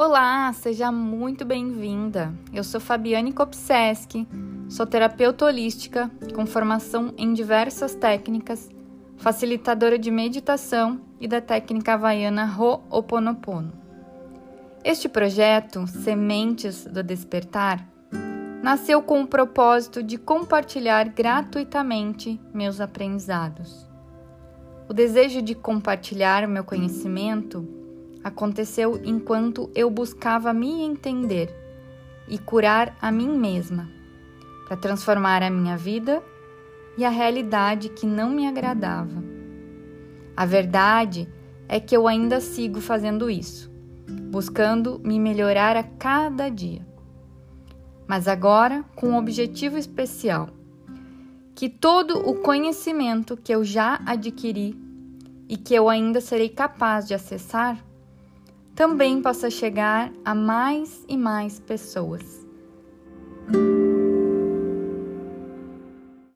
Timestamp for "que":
37.88-38.06, 41.80-41.96, 51.54-51.68, 53.36-53.54, 55.56-55.74